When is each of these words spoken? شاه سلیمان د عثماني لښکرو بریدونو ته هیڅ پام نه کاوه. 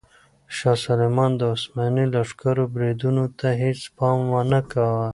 شاه 0.55 0.77
سلیمان 0.85 1.31
د 1.37 1.41
عثماني 1.53 2.05
لښکرو 2.13 2.63
بریدونو 2.73 3.25
ته 3.39 3.47
هیڅ 3.63 3.79
پام 3.97 4.19
نه 4.51 4.59
کاوه. 4.71 5.07